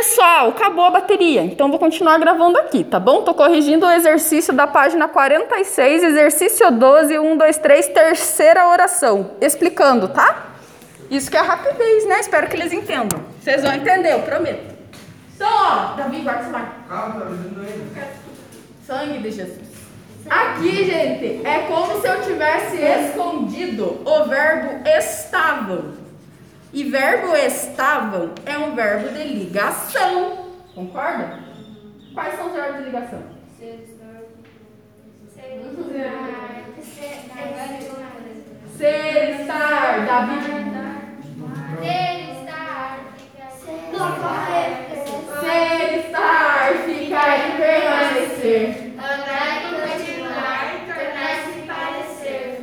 [0.00, 3.20] Pessoal, acabou a bateria, então vou continuar gravando aqui, tá bom?
[3.20, 9.32] Tô corrigindo o exercício da página 46, exercício 12, 1, 2, 3, terceira oração.
[9.42, 10.52] Explicando, tá?
[11.10, 12.18] Isso que é rapidez, né?
[12.18, 13.22] Espero que eles entendam.
[13.42, 14.74] Vocês vão entender, eu prometo.
[15.36, 16.86] Então, ó, Davi, guarda mar.
[16.88, 17.20] Calma,
[17.94, 18.06] tá.
[18.86, 19.68] Sangue de Jesus.
[20.30, 25.92] Aqui, gente, é como se eu tivesse escondido o verbo estavam.
[26.72, 30.46] E verbo estavam é um verbo de ligação.
[30.72, 31.40] Concorda?
[32.14, 33.22] Quais são os verbos de ligação?
[38.76, 40.40] Ser, estar, Davi.
[45.40, 48.90] Ser, estar, ficar e permanecer.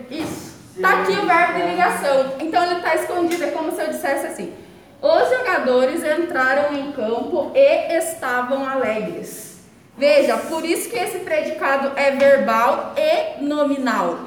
[0.10, 0.82] Isso.
[0.82, 2.34] Tá aqui o verbo de ligação.
[2.40, 3.44] Então ele está escondido.
[3.44, 4.54] É como se eu dissesse assim:
[5.02, 9.60] Os jogadores entraram em campo e estavam alegres.
[9.96, 14.20] Veja, por isso que esse predicado é verbal e nominal.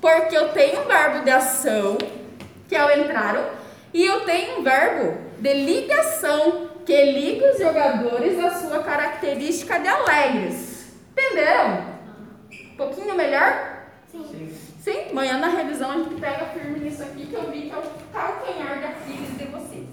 [0.00, 1.98] Porque eu tenho um verbo de ação,
[2.68, 3.44] que é o entraram,
[3.92, 9.88] e eu tenho um verbo de ligação, que liga os jogadores à sua característica de
[9.88, 10.94] alegres.
[11.12, 11.84] Entenderam?
[12.50, 13.84] Um pouquinho melhor?
[14.10, 14.24] Sim.
[14.24, 14.67] Sim,
[15.18, 17.82] amanhã na revisão a gente pega firme nisso aqui que eu vi que é o
[18.12, 19.88] calcanhar de Aquiles de vocês.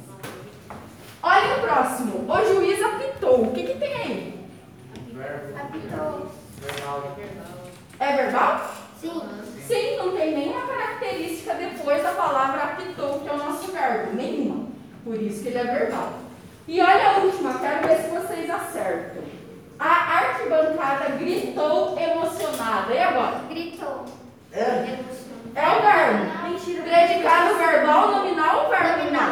[1.23, 2.31] Olha o próximo.
[2.31, 3.45] O juiz apitou.
[3.45, 4.47] O que, que tem aí?
[5.13, 6.31] Verbo.
[6.61, 7.17] Verbal.
[7.99, 8.75] É verbal?
[9.01, 14.13] Sim, não tem nenhuma característica depois da palavra apitou, que é o nosso verbo.
[14.13, 14.67] Nenhuma.
[15.03, 16.19] Por isso que ele é verbal.
[16.67, 19.23] E olha a última, quero ver se vocês acertam.
[19.79, 22.93] A arquibancada gritou emocionada.
[22.93, 23.45] E agora?
[24.55, 24.99] É.
[25.55, 26.83] É o verbo.
[26.83, 29.31] Predicado verbal, nominal ou verbo nominal?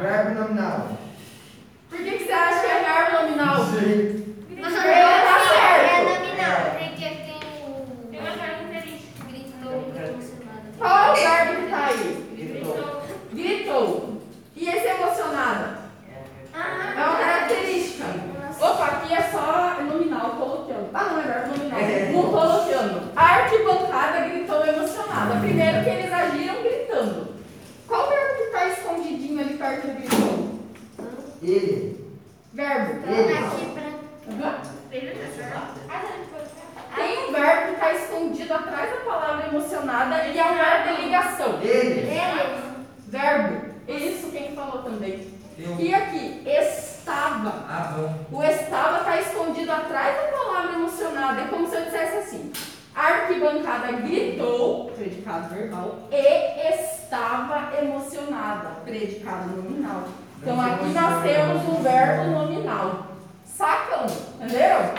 [0.00, 0.88] Verbo nominal.
[1.88, 3.56] Por que, que você acha que é verbo nominal?
[3.66, 4.20] Sim.
[10.78, 12.34] Qual é o verbo que está aí?
[12.36, 13.02] Gritou.
[13.32, 14.22] Gritou.
[14.56, 15.78] E esse emocionada?
[16.54, 18.04] É uma característica.
[18.60, 20.88] Opa, aqui é só nominal, coloquiando.
[20.92, 21.80] Ah, não, é verbo nominal.
[21.80, 22.12] É.
[22.12, 23.10] Não coloquiando.
[23.16, 25.40] A arquibancada gritou emocionada.
[25.40, 27.34] Primeiro que eles agiram gritando.
[27.86, 30.60] Qual verbo que está escondidinho ali perto do gritou?
[31.42, 32.16] Ele.
[32.52, 33.06] Verbo.
[33.06, 33.32] Ele.
[33.32, 34.60] Aham.
[36.96, 41.02] Tem um verbo que está escondido atrás da palavra emocionada e é um verbo de
[41.02, 41.58] ligação.
[41.62, 42.10] Ele.
[43.08, 43.70] Verbo.
[43.88, 45.28] Isso quem falou também.
[45.56, 47.64] Tem um- E aqui, estava.
[47.68, 48.38] Ah, bom.
[48.38, 51.42] O estava está escondido atrás da palavra emocionada.
[51.42, 52.52] É como se eu dissesse assim:
[52.94, 60.04] a arquibancada gritou, predicado verbal, e estava emocionada, predicado nominal.
[60.40, 63.06] Então aqui nós temos um verbo nominal.
[63.44, 64.06] Sacam?
[64.36, 64.94] Entenderam?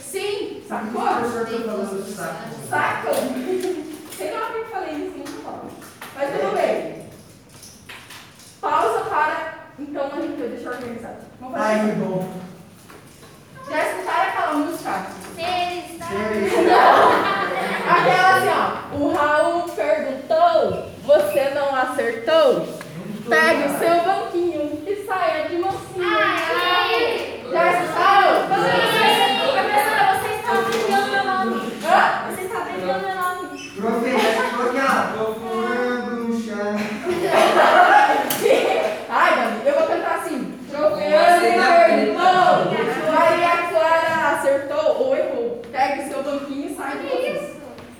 [0.00, 1.02] Sim, sacou?
[1.02, 2.44] O professor tá falando do saco.
[2.68, 3.14] Sacam?
[4.16, 5.70] Sei lá porque eu falei isso, não falo.
[6.14, 7.08] Mas tudo bem.
[8.60, 9.54] Pausa para.
[9.80, 11.16] Então a gente deixa eu organizar.
[11.40, 12.32] Vamos fazer Ai, que bom.
[13.68, 15.06] Já escutaram aquela música?
[15.36, 16.00] Ele.
[17.90, 18.96] Aquela assim, ó.
[18.96, 21.40] O Raul perguntou, você
[22.24, 22.66] acertou?
[23.28, 26.04] Pegue o seu banquinho e saia de mansinho.
[27.52, 28.34] Já escutaram?
[31.84, 32.24] Hã?
[33.76, 35.18] Profeta, ficou aqui, ó.
[35.18, 36.76] Tô furando no chão.
[39.10, 40.58] Ai, Davi, eu vou cantar assim.
[40.70, 45.62] Tropeando perguntou, Maria Clara acertou ou errou.
[45.70, 47.54] Pegue o seu banquinho e sai de mansinho.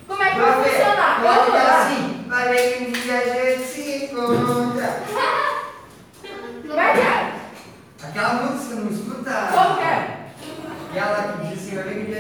[0.07, 1.21] Como é que vai Profeta, funcionar?
[1.23, 1.83] pode Vamos ficar lá.
[1.83, 2.25] assim.
[2.29, 5.03] Vai ver que um dia a gente se encontra.
[6.67, 7.35] Como é que é?
[8.15, 9.49] Aquela música, não escuta?
[9.53, 10.29] Como que é?
[10.91, 12.13] Aquela que diz assim, vai ver que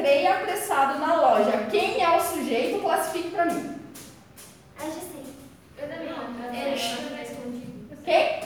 [0.00, 1.66] entrei apressado na loja.
[1.70, 2.80] Quem é o sujeito?
[2.80, 3.74] Classifique para mim.
[4.78, 5.24] Ah, já sei.
[5.78, 6.08] Eu também.
[6.08, 7.20] Eu também.
[8.04, 8.39] Quem?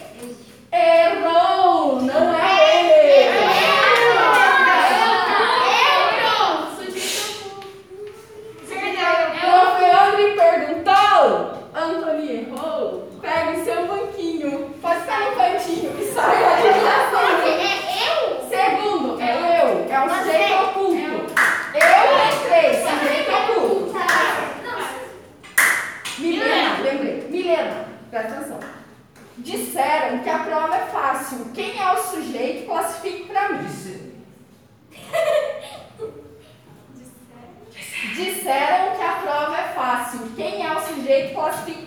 [32.05, 33.67] sujeito classifique para mim.
[38.15, 40.19] Disseram que a prova é fácil.
[40.35, 41.84] Quem é o sujeito classifique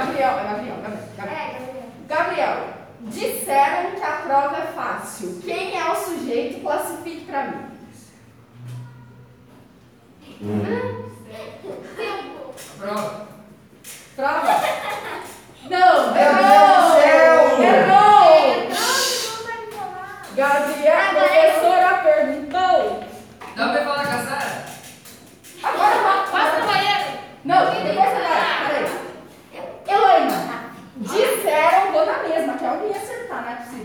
[0.00, 0.69] น้ำเดียวเอาน้ำเดียว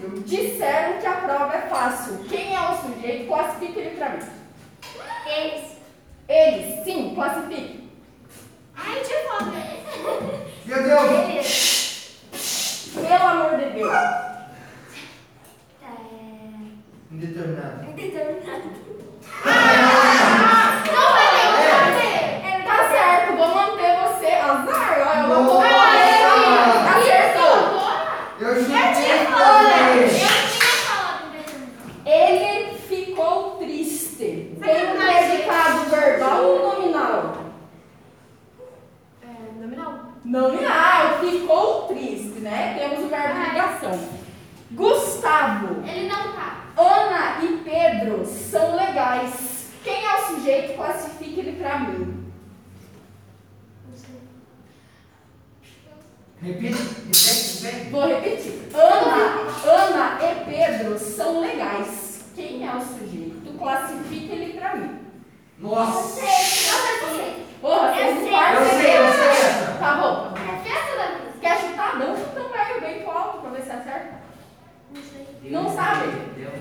[0.05, 0.21] livro.
[0.21, 2.19] Disseram que a prova é fácil.
[2.29, 3.27] Quem é o sujeito?
[3.27, 4.23] Classifica ele para mim.
[5.27, 5.75] Eles.
[6.27, 7.53] Eles, sim, classifica
[40.35, 42.75] Não, ah, ficou triste, né?
[42.77, 44.09] Temos o verbo de ligação.
[44.71, 45.81] Gustavo.
[45.87, 46.65] Ele não tá.
[46.75, 49.69] Ana e Pedro são legais.
[49.81, 50.75] Quem é o sujeito?
[50.75, 52.25] Classifique ele para mim.
[56.41, 57.89] Repite, repete, repete.
[57.91, 58.69] Vou repetir.
[58.73, 62.25] Ana, Ana e Pedro são legais.
[62.35, 63.57] Quem é o sujeito?
[63.57, 64.99] Classifique ele para mim.
[65.59, 66.14] Nossa!
[75.75, 76.54] sabe?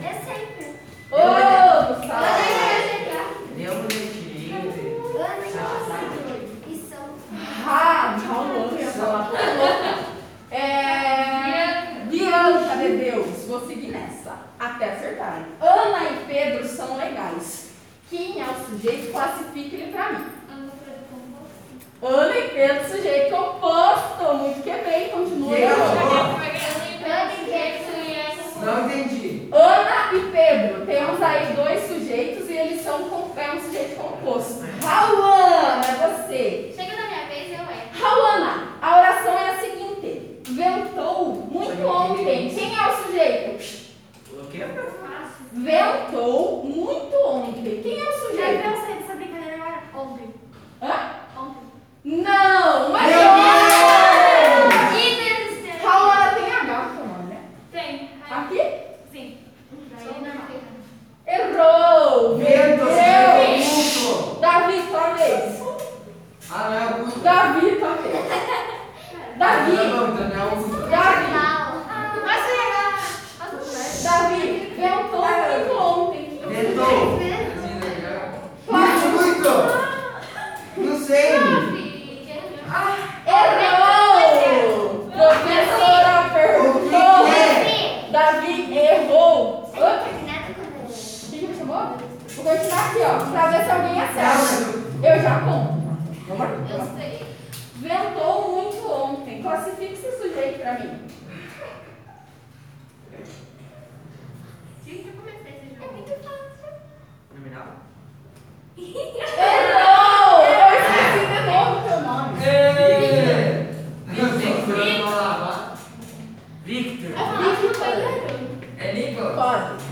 [119.32, 119.84] Pode.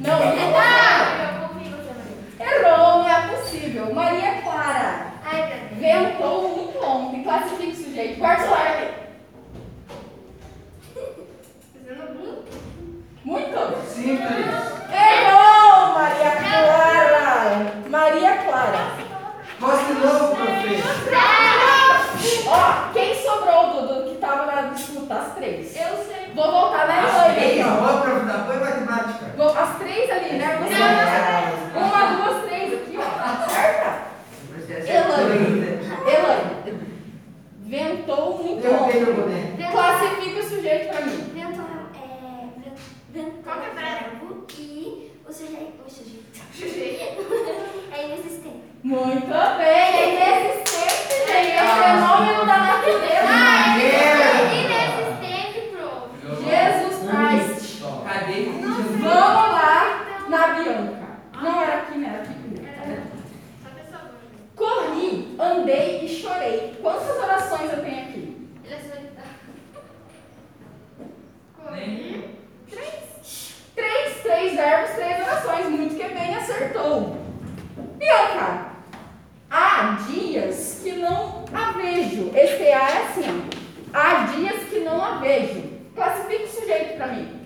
[0.00, 1.48] Não, não tá.
[2.40, 3.94] Errou, não é possível.
[3.94, 5.06] Maria Clara.
[5.24, 7.22] Ai, Ventou muito ontem.
[7.24, 8.18] Classifica o sujeito.
[8.18, 8.87] Quarto hora.
[28.38, 29.56] as duas matemáticas.
[29.56, 30.58] As três ali, né?
[30.62, 31.78] Você é.
[31.78, 33.44] Uma, duas, três aqui, ó.
[33.44, 34.08] Acerta.
[34.68, 35.78] Elaine.
[36.06, 36.88] Elaine.
[37.60, 38.88] Ventou muito Eu bom.
[38.88, 39.70] Tenho, né?
[39.70, 41.30] Classifica o sujeito pra mim.
[41.34, 41.64] Ventou.
[41.94, 42.48] É,
[43.12, 43.42] ventou.
[43.44, 45.82] Qual é verbo que o sujeito.
[45.86, 46.18] O sujeito.
[46.54, 47.26] Sujeito.
[47.92, 48.62] é inexistente.
[48.82, 51.50] Muito bem, é inexistente, gente.
[51.50, 51.82] É o ah.
[51.82, 53.17] fenômeno da natureza.
[79.78, 82.32] há dias que não a vejo.
[82.34, 83.96] Esse A é assim, ó.
[83.96, 85.62] Há dias que não a vejo.
[85.94, 87.37] Classifica o sujeito para mim.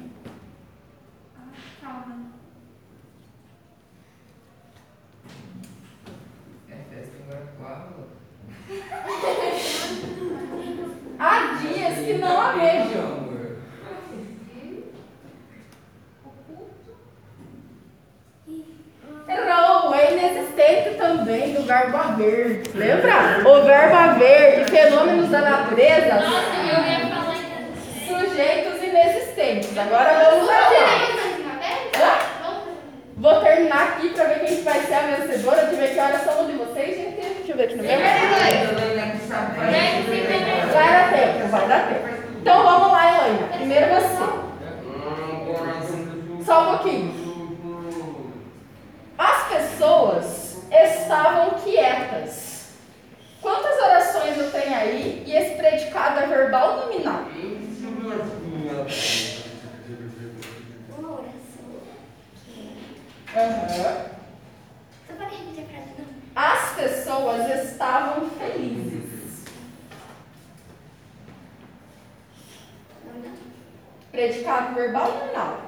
[74.13, 75.59] Predicado verbal ou nominal?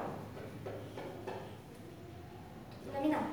[2.93, 3.23] Nominal.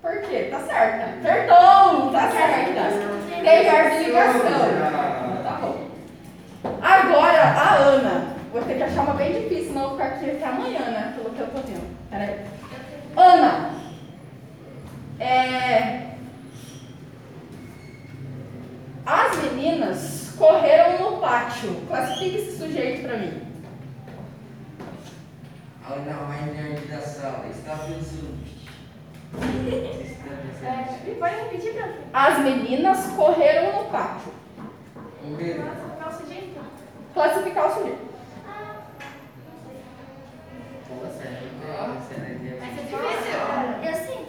[0.00, 0.48] Por quê?
[0.50, 1.04] Tá certa.
[1.04, 2.10] Acertou!
[2.10, 3.12] Tá certa.
[3.28, 4.42] Tem verbo de ligação.
[5.44, 5.88] Tá bom.
[6.80, 8.36] Agora, a Ana.
[8.52, 11.14] Vou ter que achar uma bem difícil, senão eu vou ficar aqui até amanhã, né?
[11.16, 11.96] Pelo que eu tô vendo.
[12.10, 12.40] Peraí.
[13.16, 13.70] Ana.
[15.20, 16.12] É...
[19.04, 21.74] As meninas correram no pátio.
[21.86, 23.42] Classifique esse sujeito pra mim.
[25.84, 27.44] A Ana mais nerd da sala
[32.12, 34.32] As meninas correram no pátio.
[37.14, 38.12] Classificar o sujeito.
[42.42, 43.38] Difícil.
[43.82, 44.26] Eu sim.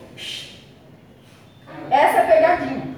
[1.90, 2.96] Essa é a pegadinha.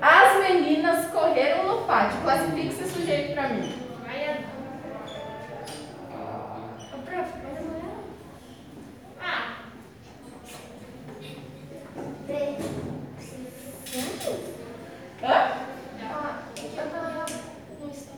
[0.00, 2.20] As meninas correram no pátio.
[2.22, 3.74] Classifique esse sujeito pra mim.
[4.04, 4.44] Vai,
[6.94, 7.96] Ô, prof, pode olhar?
[9.20, 9.56] Ah.
[15.22, 15.52] Hã?
[16.02, 16.14] Ó,
[16.56, 18.16] eu tô no Instagram.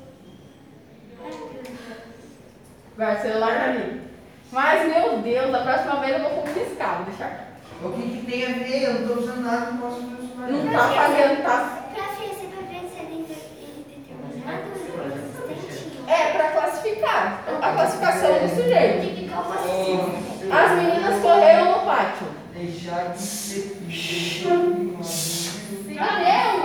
[2.99, 4.03] Vai, o celular tá ali.
[4.51, 6.97] Mas, meu Deus, da próxima vez eu vou confiscar.
[6.97, 7.45] Vou deixar aqui.
[7.81, 8.83] O que, que tem a ver?
[8.83, 11.79] Eu não tô usando nada, não posso ver isso Não tá fazendo, tá?
[11.95, 13.15] Prof, você vai ver se ele
[16.09, 16.13] é?
[16.13, 17.45] É pra classificar.
[17.63, 19.31] A classificação do sujeito.
[19.31, 22.27] posso As meninas correram no pátio.
[22.53, 23.79] Deixar de ser?
[26.01, 26.58] Hã?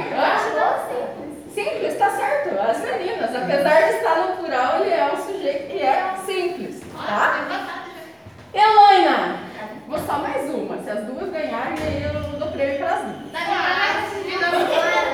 [1.53, 2.59] Simples, tá certo.
[2.59, 3.35] As meninas.
[3.35, 6.81] Apesar de estar no plural, ele é um sujeito que é simples.
[6.95, 7.85] Tá?
[8.53, 9.39] Elaina,
[9.87, 10.81] vou só mais uma.
[10.83, 13.33] Se as duas ganharem, aí eu dou prêmio para as duas.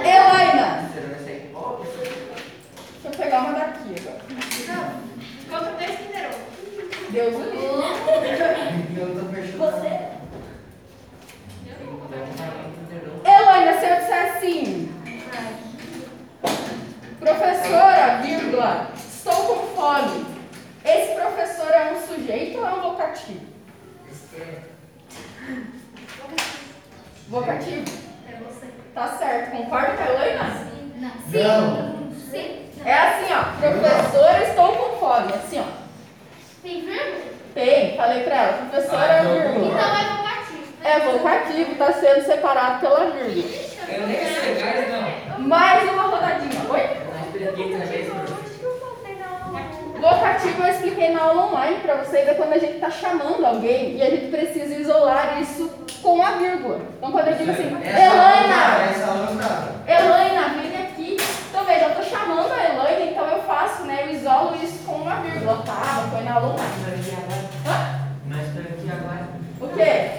[0.05, 1.87] Elaina, vai sair pobre?
[1.89, 4.99] deixa eu pegar uma daqui agora.
[5.49, 6.29] Contra dois Kinder
[7.11, 7.59] Deus o livre.
[8.99, 9.57] Eu tô fechando.
[9.57, 10.09] Você?
[13.25, 14.91] Elaina, se eu disser assim,
[17.19, 20.25] professora, vírgula, estou com fome.
[20.83, 23.45] Esse professor é um sujeito ou é um vocativo?
[27.29, 27.85] Vocativo?
[28.27, 28.67] É você.
[28.93, 29.51] Tá certo.
[29.51, 30.67] Concorda com a Elaina?
[30.95, 31.11] Não.
[31.61, 32.11] Não.
[32.13, 32.69] Sim.
[32.73, 32.81] Sim.
[32.85, 33.59] É assim, ó.
[33.59, 35.33] Professora, estou com fome.
[35.33, 35.89] Assim, ó.
[36.63, 37.29] Tem vírgula?
[37.53, 38.53] Tem, falei pra ela.
[38.69, 39.67] Professora, Ah, então vírgula.
[39.67, 40.73] Então é vocativo.
[40.83, 40.99] É
[41.69, 43.45] vocativo, tá sendo separado pela vírgula.
[43.87, 45.47] Eu nem sei, mas não.
[45.47, 46.61] Mais uma rodadinha.
[46.69, 46.89] Oi?
[50.01, 53.45] Acho que eu expliquei na aula online pra vocês, é quando a gente tá chamando
[53.45, 55.69] alguém e a gente precisa isolar isso
[56.01, 56.79] com a vírgula.
[56.97, 58.55] Então quando eu digo assim, Elaina,
[59.37, 59.93] dá.
[59.93, 61.17] Elaina, vem aqui.
[61.49, 64.03] Então veja, eu tô chamando a Elaina, então eu faço, né?
[64.05, 66.07] Eu isolo isso com uma vírgula, tá?
[66.09, 66.73] Foi na aula online.
[68.25, 69.27] Mas estou aqui agora.
[69.59, 70.18] O quê?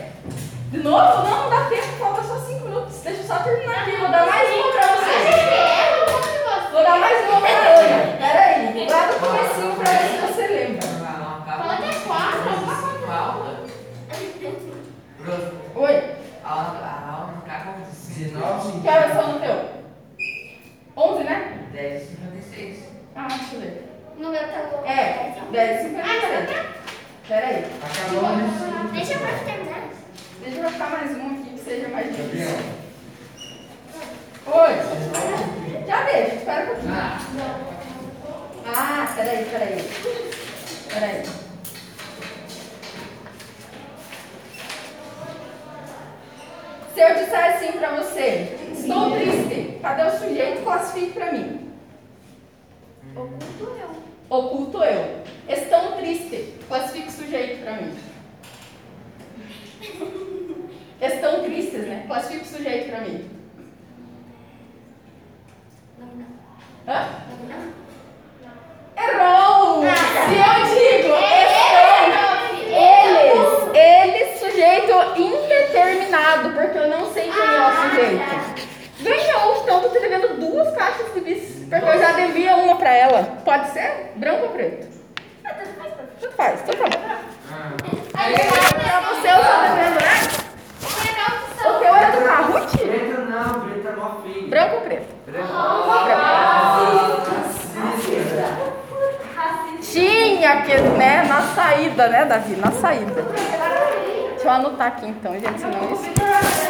[0.70, 0.96] De novo?
[0.96, 2.96] Não, não dá tempo, falta só 5 minutos.
[3.02, 6.70] Deixa eu só terminar aqui, vou dar mais uma pra vocês.
[6.72, 8.16] Vou dar mais uma pra Ana.
[8.18, 10.87] Pera aí, lá no comecinho pra ver se você lembra.
[10.87, 13.12] Fala até quatro, alguma coisa.
[13.12, 13.61] Aula?
[15.18, 16.04] Prof, Oi,
[16.44, 19.56] a aula a aula não acaba com 19, que horas são no teu?
[20.96, 21.59] 11, né?
[21.72, 22.78] 10 56.
[23.16, 23.87] Ah, deixa eu ver.
[24.18, 26.66] No meu tá É, 10 e Ah, 53.
[27.28, 28.92] Pera aí, Acabou nesse.
[28.92, 29.80] Deixa eu prof terminar.
[30.42, 32.46] deixa eu colocar mais um aqui que seja mais difícil.
[32.46, 32.59] Gabriel.
[34.46, 36.94] Oi, já deixa, espera um pouquinho.
[36.94, 37.18] Ah,
[38.66, 39.90] Ah, peraí, peraí.
[40.92, 41.22] Peraí.
[46.94, 50.62] Se eu disser assim pra você, estou triste, cadê o sujeito?
[50.62, 51.70] Classifique pra mim.
[53.16, 53.90] Oculto eu.
[54.29, 55.23] Oculto eu.
[55.49, 57.96] Estão triste, classifique o sujeito pra mim.
[61.01, 62.05] Estão tristes, né?
[62.07, 63.31] Classifique o sujeito pra mim.
[66.87, 67.09] Hã?
[68.96, 69.83] Errou!
[69.83, 72.11] Se eu digo estão,
[72.77, 78.69] eles, eles, sujeito indeterminado, porque eu não sei quem é o sujeito.
[79.02, 82.76] Ganhou, então eu tô te devendo duas caixas de bis, porque eu já devia uma
[82.76, 83.22] pra ela.
[83.44, 84.12] Pode ser?
[84.16, 84.88] Branco ou preto?
[86.20, 86.84] Tudo faz, tudo bom.
[87.50, 87.72] ah.
[88.12, 90.14] Pra você eu tô devendo, né?
[91.62, 92.76] O teu era do Kahoot?
[92.78, 94.48] Preta não, preta é mó feio.
[94.48, 95.06] Branco ou preto?
[99.82, 102.56] Tinha que, né, na saída, né, Davi?
[102.56, 103.22] Na saída.
[103.22, 106.69] Deixa eu anotar aqui então, gente, senão isso.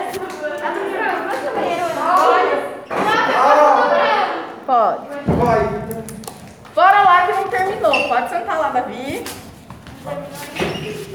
[4.70, 5.02] Pode.
[5.26, 5.66] Pode.
[6.76, 8.08] Bora lá que não terminou.
[8.08, 9.24] Pode sentar lá, Davi.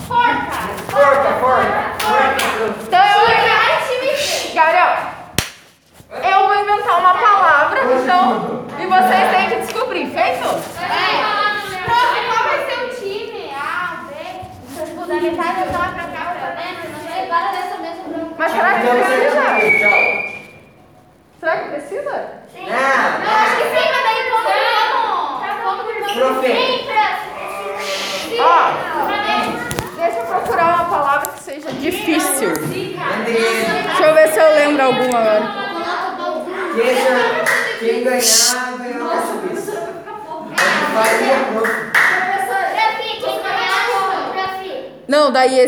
[0.07, 0.57] Forca!
[0.91, 1.81] Forca, forca!
[2.83, 4.55] Então eu vou...
[4.55, 5.06] Garão!
[45.47, 45.61] ahí